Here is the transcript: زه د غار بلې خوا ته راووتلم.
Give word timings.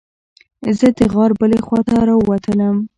زه 0.77 0.87
د 0.97 0.99
غار 1.13 1.31
بلې 1.39 1.59
خوا 1.65 1.79
ته 1.87 1.95
راووتلم. 2.07 2.75